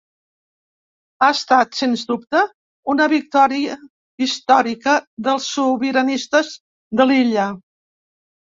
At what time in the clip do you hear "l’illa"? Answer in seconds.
7.13-7.49